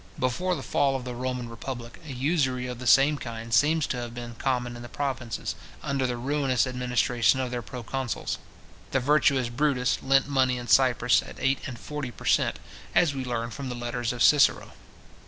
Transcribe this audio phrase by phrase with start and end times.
[0.17, 3.97] Before the fall of the Roman republic, a usury of the same kind seems to
[3.97, 8.39] have been common in the provinces, under the ruinous administration of their proconsuls.
[8.93, 12.57] The virtuous Brutus lent money in Cyprus at eight and forty per cent.
[12.95, 14.71] as we learn from the letters of Cicero.